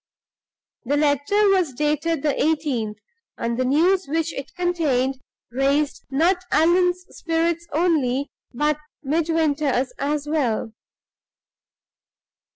[0.83, 2.95] The letter was dated the 18th,
[3.37, 10.73] and the news which it contained raised not Allan's spirits only, but Midwinter's as well.